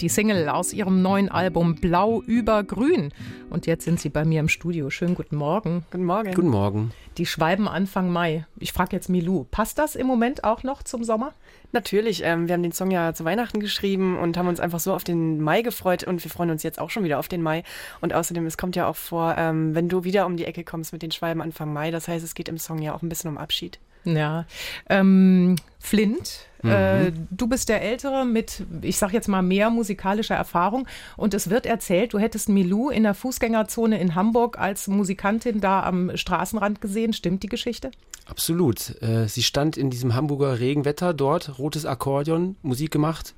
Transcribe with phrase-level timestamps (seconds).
[0.00, 3.12] Die Single aus ihrem neuen Album Blau über Grün.
[3.50, 4.88] Und jetzt sind sie bei mir im Studio.
[4.88, 5.84] Schönen guten Morgen.
[5.90, 6.32] Guten Morgen.
[6.32, 6.92] Guten Morgen.
[7.18, 8.46] Die Schwalben Anfang Mai.
[8.58, 11.34] Ich frage jetzt Milou, passt das im Moment auch noch zum Sommer?
[11.72, 12.22] Natürlich.
[12.24, 15.04] Ähm, wir haben den Song ja zu Weihnachten geschrieben und haben uns einfach so auf
[15.04, 17.62] den Mai gefreut und wir freuen uns jetzt auch schon wieder auf den Mai.
[18.00, 20.94] Und außerdem, es kommt ja auch vor, ähm, wenn du wieder um die Ecke kommst
[20.94, 21.90] mit den Schwalben Anfang Mai.
[21.90, 23.78] Das heißt, es geht im Song ja auch ein bisschen um Abschied.
[24.04, 24.46] Ja.
[24.88, 26.70] Ähm, Flint, mhm.
[26.70, 30.86] äh, du bist der Ältere mit, ich sag jetzt mal, mehr musikalischer Erfahrung.
[31.16, 35.82] Und es wird erzählt, du hättest Milou in der Fußgängerzone in Hamburg als Musikantin da
[35.82, 37.12] am Straßenrand gesehen.
[37.12, 37.90] Stimmt die Geschichte?
[38.26, 39.00] Absolut.
[39.02, 43.34] Äh, sie stand in diesem Hamburger Regenwetter dort, rotes Akkordeon, Musik gemacht.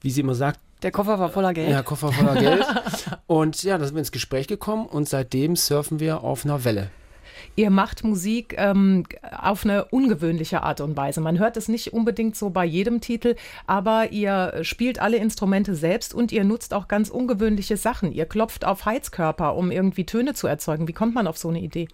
[0.00, 1.70] Wie sie immer sagt, der Koffer war voller Geld.
[1.70, 2.64] Ja, Koffer voller Geld.
[3.26, 6.90] und ja, da sind wir ins Gespräch gekommen und seitdem surfen wir auf einer Welle.
[7.56, 9.04] Ihr macht Musik ähm,
[9.38, 11.22] auf eine ungewöhnliche Art und Weise.
[11.22, 13.34] Man hört es nicht unbedingt so bei jedem Titel,
[13.66, 18.12] aber ihr spielt alle Instrumente selbst und ihr nutzt auch ganz ungewöhnliche Sachen.
[18.12, 20.86] Ihr klopft auf Heizkörper, um irgendwie Töne zu erzeugen.
[20.86, 21.88] Wie kommt man auf so eine Idee?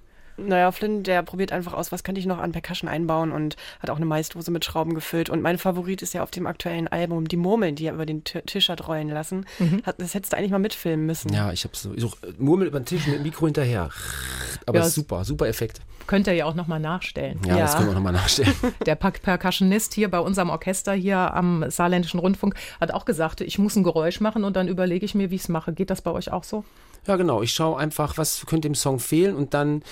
[0.47, 3.91] Naja, Flynn, der probiert einfach aus, was könnte ich noch an Percussion einbauen und hat
[3.91, 5.31] auch eine Maisdose mit Schrauben gefüllt.
[5.31, 8.25] Und mein Favorit ist ja auf dem aktuellen Album die Murmeln, die er über den
[8.25, 9.47] Tisch hat rollen lassen.
[9.59, 9.83] Mhm.
[9.99, 11.33] das hättest du eigentlich mal mitfilmen müssen.
[11.33, 13.91] Ja, ich habe so, so Murmel über den Tisch mit dem Mikro hinterher.
[14.67, 15.81] Aber ja, super, super Effekt.
[16.07, 17.41] Könnt ihr ja auch nochmal nachstellen.
[17.47, 18.53] Ja, ja, das können wir nochmal nachstellen.
[18.87, 23.77] Der Percussionist hier bei unserem Orchester hier am Saarländischen Rundfunk hat auch gesagt, ich muss
[23.77, 25.73] ein Geräusch machen und dann überlege ich mir, wie ich es mache.
[25.73, 26.65] Geht das bei euch auch so?
[27.07, 27.43] Ja, genau.
[27.43, 29.83] Ich schaue einfach, was könnte im Song fehlen und dann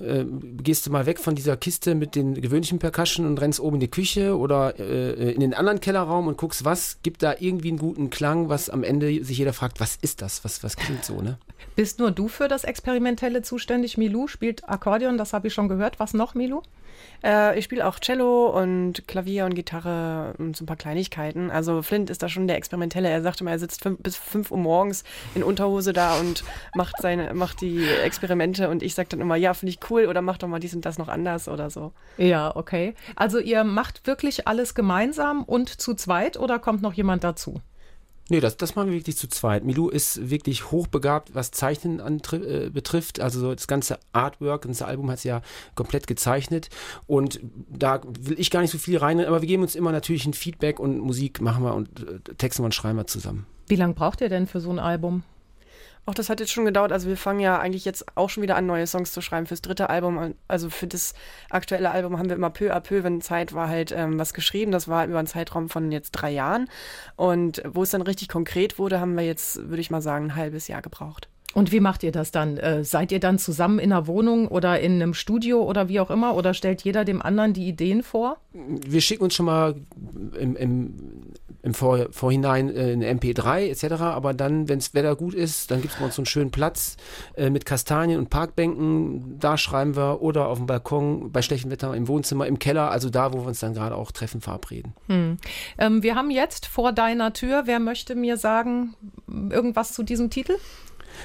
[0.00, 0.24] äh,
[0.62, 3.80] gehst du mal weg von dieser Kiste mit den gewöhnlichen Percussion und rennst oben in
[3.80, 7.78] die Küche oder äh, in den anderen Kellerraum und guckst, was gibt da irgendwie einen
[7.78, 10.44] guten Klang, was am Ende sich jeder fragt, was ist das?
[10.44, 11.38] Was, was klingt so, ne?
[11.76, 13.98] Bist nur du für das Experimentelle zuständig?
[13.98, 16.00] Milou spielt Akkordeon, das habe ich schon gehört.
[16.00, 16.62] Was noch, Milou?
[17.22, 21.50] Äh, ich spiele auch Cello und Klavier und Gitarre und so ein paar Kleinigkeiten.
[21.50, 23.08] Also Flint ist da schon der Experimentelle.
[23.08, 25.04] Er sagte mal, er sitzt fünf, bis fünf Uhr morgens
[25.34, 29.54] in Unterhose da und macht seine, macht die Experimente und ich sage dann immer, ja,
[29.54, 31.92] finde ich cool oder mach doch mal dies und das noch anders oder so.
[32.16, 32.94] Ja, okay.
[33.16, 37.60] Also ihr macht wirklich alles gemeinsam und zu zweit oder kommt noch jemand dazu?
[38.30, 39.64] Nee, das, das machen wir wirklich zu zweit.
[39.64, 43.20] Milou ist wirklich hochbegabt, was Zeichnen äh, betrifft.
[43.20, 45.40] Also das ganze Artwork, das ganze Album hat sie ja
[45.74, 46.68] komplett gezeichnet.
[47.06, 50.26] Und da will ich gar nicht so viel rein, aber wir geben uns immer natürlich
[50.26, 53.46] ein Feedback und Musik machen wir und äh, texten wir und schreiben wir zusammen.
[53.66, 55.22] Wie lange braucht ihr denn für so ein Album?
[56.08, 56.90] Auch das hat jetzt schon gedauert.
[56.90, 59.60] Also wir fangen ja eigentlich jetzt auch schon wieder an, neue Songs zu schreiben fürs
[59.60, 60.34] dritte Album.
[60.48, 61.12] Also für das
[61.50, 64.72] aktuelle Album haben wir immer peu à peu, wenn Zeit war, halt ähm, was geschrieben.
[64.72, 66.70] Das war über einen Zeitraum von jetzt drei Jahren.
[67.16, 70.34] Und wo es dann richtig konkret wurde, haben wir jetzt, würde ich mal sagen, ein
[70.34, 71.28] halbes Jahr gebraucht.
[71.52, 72.56] Und wie macht ihr das dann?
[72.56, 76.10] Äh, seid ihr dann zusammen in einer Wohnung oder in einem Studio oder wie auch
[76.10, 76.36] immer?
[76.36, 78.38] Oder stellt jeder dem anderen die Ideen vor?
[78.54, 79.74] Wir schicken uns schon mal
[80.38, 80.94] im, im
[81.62, 84.02] im Vor Vorhinein äh, eine MP3 etc.
[84.02, 86.50] Aber dann, wenn das Wetter gut ist, dann gibt es bei uns so einen schönen
[86.50, 86.96] Platz
[87.36, 89.38] äh, mit Kastanien und Parkbänken.
[89.38, 93.10] Da schreiben wir oder auf dem Balkon bei schlechtem Wetter im Wohnzimmer, im Keller, also
[93.10, 94.94] da, wo wir uns dann gerade auch treffen, verabreden.
[95.06, 95.38] Hm.
[95.78, 98.94] Ähm, wir haben jetzt vor deiner Tür, wer möchte mir sagen,
[99.26, 100.54] irgendwas zu diesem Titel?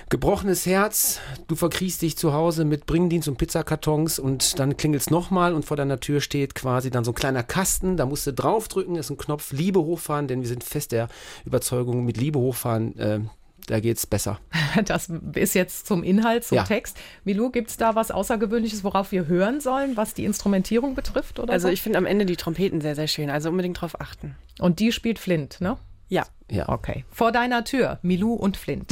[0.10, 5.10] Gebrochenes Herz, du verkriechst dich zu Hause mit Bringdienst und Pizzakartons und dann klingelt es
[5.10, 8.34] nochmal und vor deiner Tür steht quasi dann so ein kleiner Kasten, da musst du
[8.34, 11.08] draufdrücken, ist ein Knopf Liebe hochfahren, denn wir sind fest der
[11.46, 13.20] Überzeugung, mit Liebe hochfahren, äh,
[13.68, 14.40] da es besser.
[14.86, 16.64] Das ist jetzt zum Inhalt, zum ja.
[16.64, 16.98] Text.
[17.24, 21.40] Milou, gibt es da was Außergewöhnliches, worauf wir hören sollen, was die Instrumentierung betrifft?
[21.40, 21.74] Oder also so?
[21.74, 24.36] ich finde am Ende die Trompeten sehr, sehr schön, also unbedingt drauf achten.
[24.60, 25.78] Und die spielt Flint, ne?
[26.10, 26.26] Ja.
[26.50, 26.70] Ja.
[26.70, 27.06] Okay.
[27.12, 28.92] Vor deiner Tür, Milou und Flint.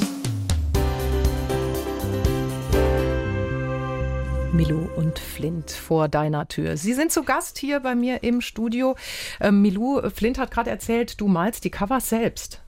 [4.53, 6.75] Milou und Flint vor deiner Tür.
[6.75, 8.95] Sie sind zu Gast hier bei mir im Studio.
[9.39, 12.62] Ähm, Milou, Flint hat gerade erzählt, du malst die Covers selbst.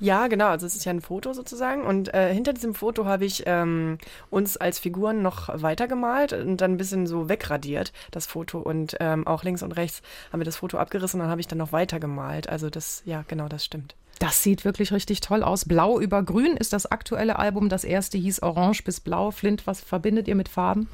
[0.00, 0.48] Ja, genau.
[0.48, 1.82] Also es ist ja ein Foto sozusagen.
[1.82, 3.98] Und äh, hinter diesem Foto habe ich ähm,
[4.28, 8.58] uns als Figuren noch weiter gemalt und dann ein bisschen so wegradiert, das Foto.
[8.58, 10.02] Und ähm, auch links und rechts
[10.32, 12.48] haben wir das Foto abgerissen und dann habe ich dann noch weiter gemalt.
[12.48, 13.94] Also das, ja, genau, das stimmt.
[14.20, 15.64] Das sieht wirklich richtig toll aus.
[15.64, 17.70] Blau über Grün ist das aktuelle Album.
[17.70, 19.30] Das erste hieß Orange bis Blau.
[19.30, 20.88] Flint, was verbindet ihr mit Farben?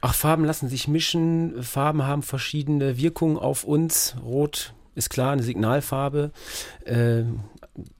[0.00, 1.60] Ach, Farben lassen sich mischen.
[1.64, 4.14] Farben haben verschiedene Wirkungen auf uns.
[4.24, 6.30] Rot ist klar eine Signalfarbe.
[6.84, 7.24] Äh,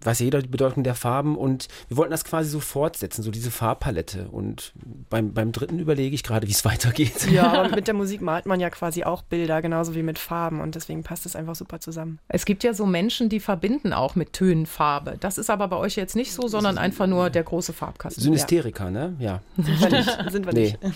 [0.03, 3.31] weiß ja jeder die Bedeutung der Farben und wir wollten das quasi so fortsetzen, so
[3.31, 4.29] diese Farbpalette.
[4.31, 4.73] Und
[5.09, 7.31] beim, beim dritten überlege ich gerade, wie es weitergeht.
[7.31, 10.61] Ja, aber mit der Musik malt man ja quasi auch Bilder, genauso wie mit Farben
[10.61, 12.19] und deswegen passt es einfach super zusammen.
[12.29, 15.17] Es gibt ja so Menschen, die verbinden auch mit Tönen Farbe.
[15.21, 18.23] Das ist aber bei euch jetzt nicht so, sondern einfach nur der große Farbkasten.
[18.23, 18.91] Synesteriker, ja.
[18.91, 19.17] ne?
[19.19, 19.41] Ja.
[19.57, 20.31] Sind wir nicht.
[20.31, 20.63] Sind wir nee.
[20.63, 20.79] nicht.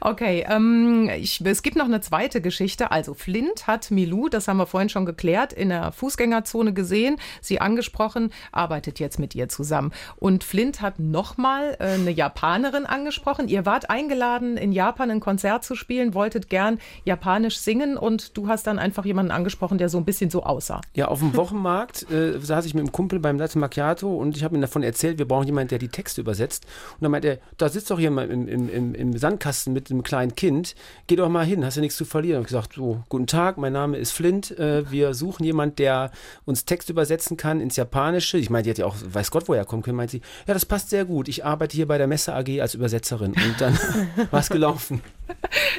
[0.00, 2.90] Okay, ähm, ich, es gibt noch eine zweite Geschichte.
[2.90, 7.60] Also Flint hat Milou, das haben wir vorhin schon geklärt, in der Fußgängerzone gesehen, sie
[7.76, 9.92] angesprochen, arbeitet jetzt mit ihr zusammen.
[10.18, 13.48] Und Flint hat nochmal äh, eine Japanerin angesprochen.
[13.48, 18.48] Ihr wart eingeladen, in Japan ein Konzert zu spielen, wolltet gern japanisch singen und du
[18.48, 20.80] hast dann einfach jemanden angesprochen, der so ein bisschen so aussah.
[20.94, 24.42] Ja, auf dem Wochenmarkt äh, saß ich mit einem Kumpel beim Latte Macchiato und ich
[24.42, 26.64] habe ihm davon erzählt, wir brauchen jemanden, der die Texte übersetzt.
[26.94, 30.02] Und dann meint er, da sitzt doch jemand im, im, im, im Sandkasten mit einem
[30.02, 30.74] kleinen Kind,
[31.08, 32.38] geh doch mal hin, hast ja nichts zu verlieren.
[32.38, 36.10] Und ich gesagt, so, guten Tag, mein Name ist Flint, äh, wir suchen jemanden, der
[36.46, 38.38] uns Text übersetzen kann ins Japanische.
[38.38, 40.64] Ich meine, die hat ja auch, weiß Gott, woher kommen können, meint sie, ja, das
[40.64, 41.28] passt sehr gut.
[41.28, 43.32] Ich arbeite hier bei der Messe AG als Übersetzerin.
[43.32, 43.78] Und dann
[44.30, 45.00] war es gelaufen.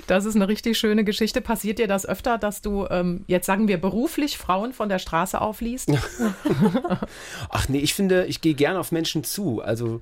[0.07, 1.41] Das ist eine richtig schöne Geschichte.
[1.41, 5.39] Passiert dir das öfter, dass du, ähm, jetzt sagen wir beruflich, Frauen von der Straße
[5.39, 5.91] aufliest?
[7.49, 9.61] Ach nee, ich finde, ich gehe gerne auf Menschen zu.
[9.61, 9.99] Also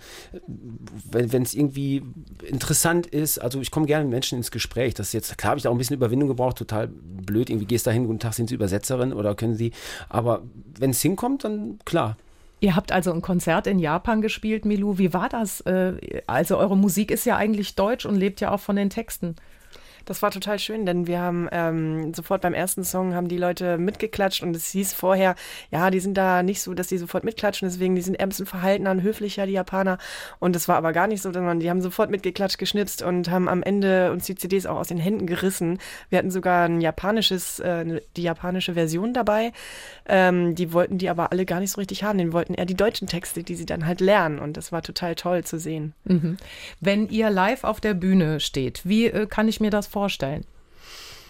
[0.47, 2.03] wenn es irgendwie
[2.43, 4.93] interessant ist, also ich komme gerne mit Menschen ins Gespräch.
[4.93, 7.49] Das ist jetzt, klar habe ich auch ein bisschen Überwindung gebraucht, total blöd.
[7.49, 9.71] Irgendwie gehst du dahin, guten Tag, sind Sie Übersetzerin oder können Sie.
[10.09, 10.43] Aber
[10.79, 12.17] wenn es hinkommt, dann klar.
[12.59, 14.97] Ihr habt also ein Konzert in Japan gespielt, Milou.
[14.97, 15.61] Wie war das?
[15.61, 19.35] Äh, also eure Musik ist ja eigentlich deutsch und lebt ja auch von den Texten.
[20.05, 23.77] Das war total schön, denn wir haben ähm, sofort beim ersten Song haben die Leute
[23.77, 25.35] mitgeklatscht und es hieß vorher,
[25.71, 28.29] ja, die sind da nicht so, dass die sofort mitklatschen, deswegen die sind eher ein
[28.29, 29.97] bisschen verhaltener und höflicher, die Japaner.
[30.39, 33.49] Und das war aber gar nicht so, sondern die haben sofort mitgeklatscht, geschnipst und haben
[33.49, 35.79] am Ende uns die CDs auch aus den Händen gerissen.
[36.09, 39.53] Wir hatten sogar ein japanisches, äh, die japanische Version dabei.
[40.07, 42.19] Ähm, die wollten die aber alle gar nicht so richtig haben.
[42.19, 44.37] Den wollten eher die deutschen Texte, die sie dann halt lernen.
[44.37, 45.93] Und das war total toll zu sehen.
[46.03, 46.37] Mhm.
[46.79, 49.94] Wenn ihr live auf der Bühne steht, wie äh, kann ich mir das vorstellen?
[49.95, 50.45] vorstellen.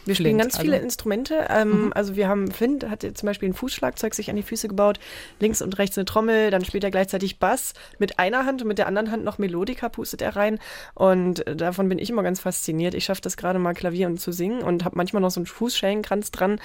[0.05, 0.83] Wir spielen ganz viele also.
[0.83, 1.47] Instrumente.
[1.49, 1.93] Ähm, mhm.
[1.93, 4.99] Also wir haben, Finn hat zum Beispiel ein Fußschlagzeug sich an die Füße gebaut,
[5.39, 8.77] links und rechts eine Trommel, dann spielt er gleichzeitig Bass mit einer Hand und mit
[8.77, 10.59] der anderen Hand noch Melodika pustet er rein.
[10.93, 12.93] Und äh, davon bin ich immer ganz fasziniert.
[12.93, 15.47] Ich schaffe das gerade mal Klavier und zu singen und habe manchmal noch so einen
[15.47, 16.59] Fußschellenkranz dran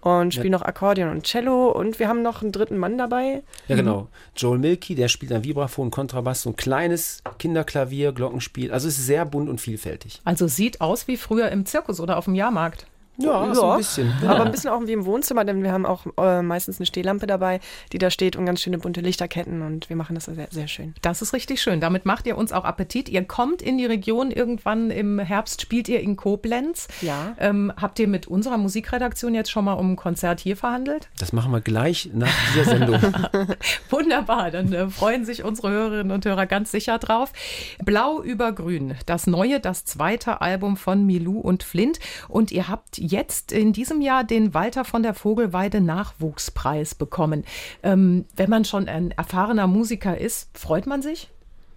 [0.00, 0.58] und spiele ja.
[0.58, 3.42] noch Akkordeon und Cello und wir haben noch einen dritten Mann dabei.
[3.68, 4.08] Ja, genau.
[4.36, 8.72] Joel Milky, der spielt ein Vibraphon, Kontrabass, so ein kleines Kinderklavier, Glockenspiel.
[8.72, 10.20] Also es ist sehr bunt und vielfältig.
[10.24, 12.79] Also sieht aus wie früher im Zirkus oder auf dem Jahrmarkt.
[13.20, 14.12] Ja, ja, so ein bisschen.
[14.22, 14.30] Ja.
[14.30, 17.26] Aber ein bisschen auch wie im Wohnzimmer, denn wir haben auch äh, meistens eine Stehlampe
[17.26, 17.60] dabei,
[17.92, 20.94] die da steht und ganz schöne bunte Lichterketten und wir machen das sehr, sehr schön.
[21.02, 21.80] Das ist richtig schön.
[21.80, 23.08] Damit macht ihr uns auch Appetit.
[23.08, 26.88] Ihr kommt in die Region irgendwann im Herbst, spielt ihr in Koblenz.
[27.00, 27.34] Ja.
[27.38, 31.08] Ähm, habt ihr mit unserer Musikredaktion jetzt schon mal um ein Konzert hier verhandelt?
[31.18, 33.00] Das machen wir gleich nach dieser Sendung.
[33.90, 37.32] Wunderbar, dann äh, freuen sich unsere Hörerinnen und Hörer ganz sicher drauf.
[37.84, 41.98] Blau über Grün, das neue, das zweite Album von Milou und Flint.
[42.28, 47.44] Und ihr habt jetzt in diesem Jahr den Walter von der Vogelweide Nachwuchspreis bekommen.
[47.82, 51.28] Ähm, wenn man schon ein erfahrener Musiker ist, freut man sich?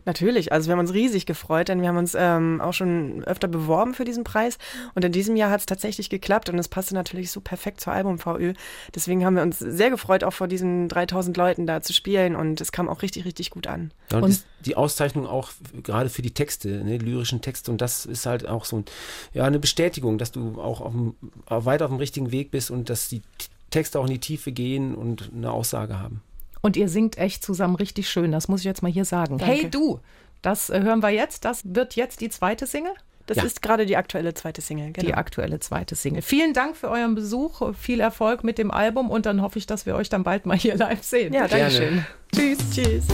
[0.06, 3.48] Natürlich, also wir haben uns riesig gefreut, denn wir haben uns ähm, auch schon öfter
[3.48, 4.58] beworben für diesen Preis
[4.96, 7.94] und in diesem Jahr hat es tatsächlich geklappt und es passte natürlich so perfekt zur
[7.94, 8.54] Album-VÖ.
[8.94, 12.60] Deswegen haben wir uns sehr gefreut, auch vor diesen 3000 Leuten da zu spielen und
[12.62, 13.92] es kam auch richtig, richtig gut an.
[14.12, 15.52] Ja, und, und die Auszeichnung auch
[15.84, 18.86] gerade für die Texte, ne, lyrischen Texte und das ist halt auch so ein,
[19.34, 21.16] ja, eine Bestätigung, dass du auch auf dem,
[21.48, 23.22] weit auf dem richtigen Weg bist und dass die
[23.70, 26.22] Texte auch in die Tiefe gehen und eine Aussage haben.
[26.64, 29.38] Und ihr singt echt zusammen richtig schön, das muss ich jetzt mal hier sagen.
[29.38, 29.54] Danke.
[29.54, 30.00] Hey du,
[30.42, 31.44] das äh, hören wir jetzt.
[31.46, 32.94] Das wird jetzt die zweite Single?
[33.26, 33.44] Das ja.
[33.44, 34.94] ist gerade die aktuelle zweite Single.
[34.94, 35.08] Genau.
[35.08, 36.22] Die aktuelle zweite Single.
[36.22, 39.86] Vielen Dank für euren Besuch, viel Erfolg mit dem Album und dann hoffe ich, dass
[39.86, 41.34] wir euch dann bald mal hier live sehen.
[41.34, 42.06] Ja, danke schön.
[42.34, 42.60] Tschüss.
[42.72, 43.06] Tschüss.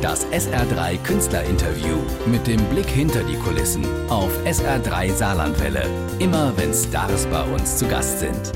[0.00, 5.84] Das SR3 Künstlerinterview mit dem Blick hinter die Kulissen auf SR3 Saarlandwelle.
[6.20, 8.52] Immer wenn Stars bei uns zu Gast sind.